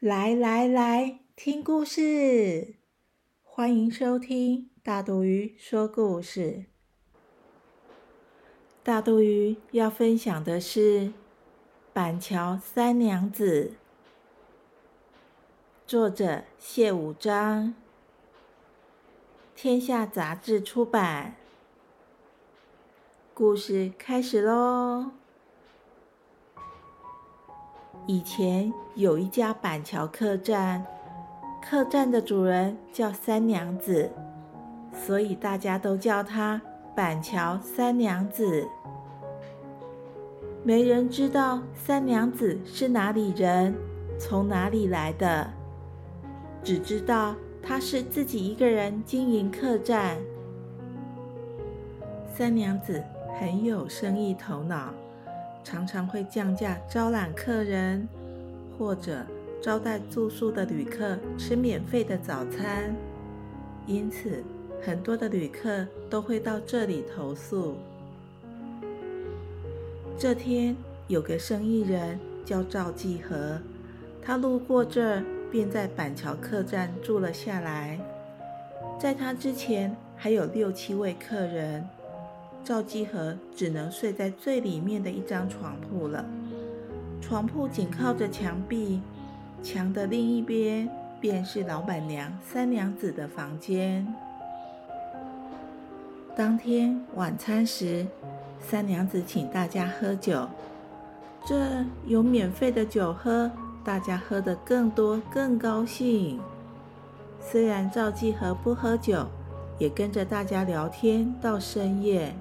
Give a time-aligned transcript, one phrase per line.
[0.00, 2.76] 来来来，听故事！
[3.42, 6.64] 欢迎收听大肚鱼说故事。
[8.82, 11.00] 大肚鱼要分享的是
[11.92, 13.74] 《板桥三娘子》，
[15.86, 17.74] 作者谢五章，
[19.54, 21.36] 天下杂志出版。
[23.34, 25.10] 故事开始喽！
[28.06, 30.84] 以前有一家板桥客栈，
[31.62, 34.10] 客栈的主人叫三娘子，
[34.92, 36.60] 所以大家都叫她
[36.96, 38.66] 板桥三娘子。
[40.64, 43.74] 没人知道三娘子是哪里人，
[44.18, 45.48] 从哪里来的，
[46.64, 50.16] 只知道她是自己一个人经营客栈。
[52.34, 53.02] 三娘子
[53.38, 54.92] 很有生意头脑。
[55.62, 58.08] 常常会降价招揽客人，
[58.78, 59.24] 或者
[59.62, 62.94] 招待住宿的旅客吃免费的早餐，
[63.86, 64.42] 因此
[64.82, 67.76] 很多的旅客都会到这里投宿。
[70.18, 70.74] 这天
[71.08, 73.60] 有个生意人叫赵继和，
[74.22, 78.00] 他路过这儿，便在板桥客栈住了下来。
[78.98, 81.86] 在他之前还有六七位客人。
[82.64, 86.24] 赵继和只能睡在最里面的一张床铺了。
[87.20, 89.00] 床铺紧靠着墙壁，
[89.62, 90.88] 墙的另一边
[91.20, 94.06] 便是老板娘三娘子的房间。
[96.36, 98.06] 当天晚餐时，
[98.60, 100.48] 三娘子请大家喝酒，
[101.44, 103.50] 这有免费的酒喝，
[103.84, 106.40] 大家喝得更多更高兴。
[107.40, 109.26] 虽然赵继和不喝酒，
[109.78, 112.34] 也跟着大家聊天到深夜。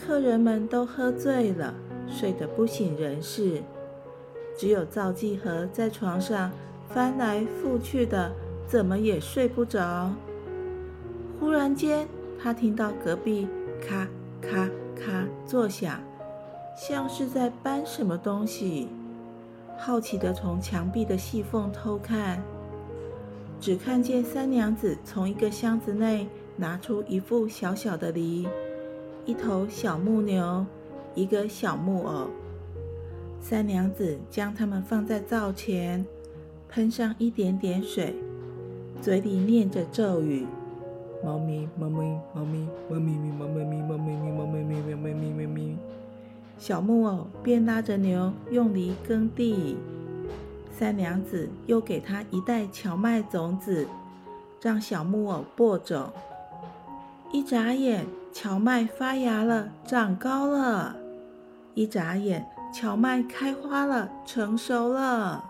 [0.00, 1.74] 客人们都喝醉了，
[2.08, 3.62] 睡得不省人事，
[4.56, 6.50] 只有赵继和在床上
[6.88, 8.32] 翻来覆去的，
[8.66, 10.10] 怎么也睡不着。
[11.38, 12.08] 忽然间，
[12.42, 13.46] 他听到隔壁
[13.86, 14.08] 咔
[14.40, 16.00] 咔咔作响，
[16.74, 18.88] 像是在搬什么东西。
[19.76, 22.42] 好奇地从墙壁的细缝偷看，
[23.60, 28.48] 只看见三娘子从一个箱子内拿出一副小小的梨。
[29.30, 30.66] 一头小木牛，
[31.14, 32.26] 一个小木偶，
[33.40, 36.04] 三娘子将它们放在灶前，
[36.68, 38.16] 喷上一点点水，
[39.00, 40.48] 嘴里念着咒语
[41.22, 45.76] ：“猫咪，猫咪，猫咪，猫咪咪，猫咪咪，猫咪咪，猫咪咪，猫咪咪咪咪。”
[46.58, 49.76] 小木偶便拉着牛用犁耕地。
[50.72, 53.86] 三娘子又给他一袋荞麦种子，
[54.60, 56.10] 让小木偶播种。
[57.32, 58.06] 一眨眼。
[58.32, 60.94] 荞麦发芽了，长高了；
[61.74, 65.44] 一眨眼，荞麦开花了，成熟了。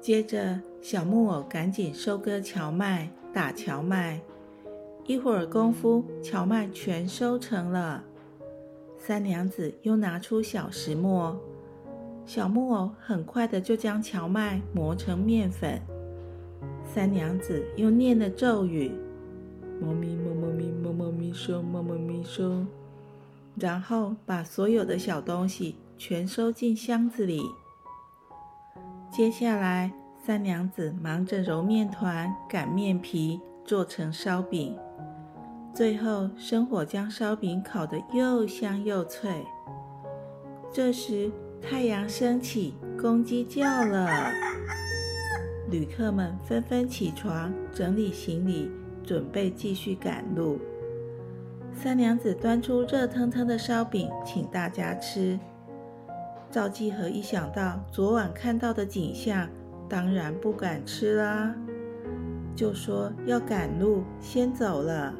[0.00, 4.20] 接着，小木偶赶紧收割荞麦，打荞麦。
[5.04, 8.02] 一会儿功夫，荞麦全收成了。
[8.98, 11.38] 三娘子又拿出小石磨，
[12.24, 15.80] 小木偶很快的就将荞麦磨成面粉。
[16.84, 18.90] 三娘子又念了咒语。
[19.80, 22.64] 猫咪，猫猫咪，猫猫咪收，猫猫咪收，
[23.56, 27.42] 然后把所有的小东西全收进箱子里。
[29.10, 29.92] 接下来，
[30.24, 34.76] 三娘子忙着揉面团、擀面皮，做成烧饼。
[35.74, 39.44] 最后，生火将烧饼烤得又香又脆。
[40.72, 44.32] 这时，太阳升起，公鸡叫了，
[45.70, 48.70] 旅客们纷纷起床，整理行李。
[49.06, 50.58] 准备继续赶路。
[51.72, 55.38] 三娘子端出热腾腾的烧饼，请大家吃。
[56.50, 59.48] 赵继和一想到昨晚看到的景象，
[59.88, 61.54] 当然不敢吃啦，
[62.54, 65.14] 就说要赶路，先走了。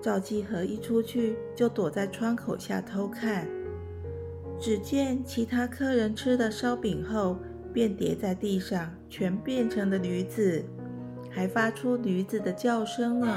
[0.00, 3.48] 赵继和一出去，就躲在窗口下偷看。
[4.60, 7.38] 只见其他客人吃了烧饼后，
[7.72, 10.64] 便跌在地上，全变成了驴子。
[11.34, 13.36] 还发出驴子的叫声呢。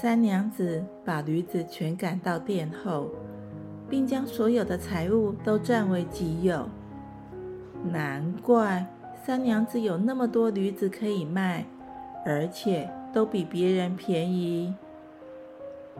[0.00, 3.10] 三娘子把驴子全赶到殿后，
[3.88, 6.68] 并将所有的财物都占为己有。
[7.90, 8.86] 难怪
[9.24, 11.64] 三娘子有那么多驴子可以卖，
[12.26, 14.74] 而且都比别人便宜。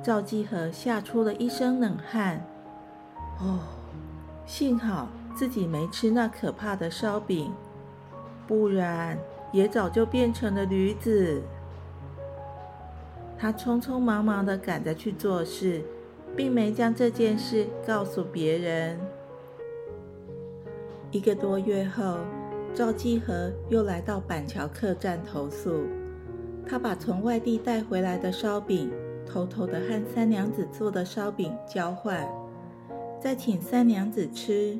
[0.02, 2.44] 赵继和吓出了一身冷汗。
[3.40, 3.58] 哦，
[4.46, 7.52] 幸好自己没吃那可怕的烧饼，
[8.48, 9.16] 不然
[9.52, 11.40] 也早就变成了驴子。
[13.38, 15.82] 他匆匆忙忙地赶着去做事，
[16.34, 18.98] 并没将这件事告诉别人。
[21.12, 22.16] 一个多月后，
[22.74, 25.84] 赵继和又来到板桥客栈投宿。
[26.66, 28.90] 他把从外地带回来的烧饼，
[29.24, 32.28] 偷偷地和三娘子做的烧饼交换，
[33.20, 34.78] 再请三娘子吃。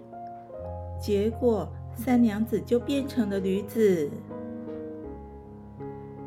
[1.01, 1.69] 结果，
[1.99, 4.09] 三娘子就变成了驴子。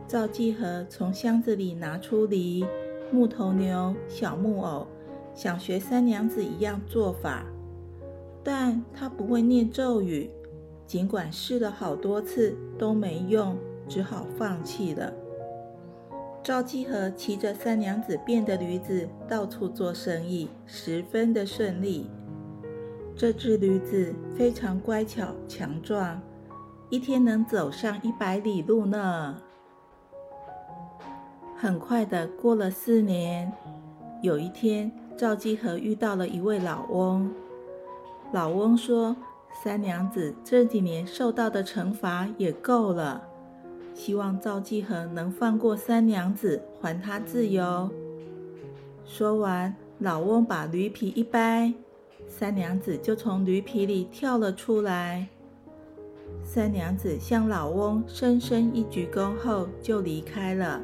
[0.05, 2.65] 赵继和从箱子里拿出梨、
[3.09, 4.85] 木头牛、小木偶，
[5.33, 7.45] 想学三娘子一样做法。
[8.43, 10.29] 但他不会念咒语，
[10.85, 13.55] 尽管试了好多次都没用，
[13.87, 15.13] 只好放弃了。
[16.43, 22.09] 赵继和骑着三娘子变的驴子到处做生意，十分的顺利。
[23.21, 26.19] 这只驴子非常乖巧强壮，
[26.89, 29.37] 一天能走上一百里路呢。
[31.55, 33.53] 很快的过了四年，
[34.23, 37.31] 有一天，赵继和遇到了一位老翁。
[38.33, 39.15] 老翁说
[39.53, 43.21] ：“三娘子这几年受到的惩罚也够了，
[43.93, 47.87] 希望赵继和能放过三娘子，还她自由。”
[49.05, 51.71] 说完，老翁把驴皮一掰，
[52.31, 55.27] 三娘子就从驴皮里跳了出来。
[56.43, 60.81] 三娘子向老翁深深一鞠躬后就离开了。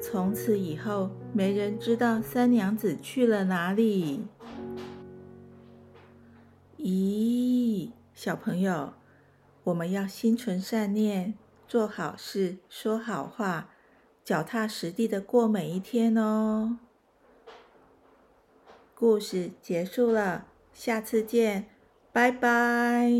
[0.00, 4.24] 从此以后，没人知道三娘子去了哪里。
[6.78, 8.92] 咦，小朋友，
[9.64, 11.34] 我们要心存善念，
[11.66, 13.70] 做好事，说好话，
[14.24, 16.78] 脚踏实地的过每一天哦。
[19.00, 20.44] 故事结束了，
[20.74, 21.64] 下次见，
[22.12, 23.10] 拜拜。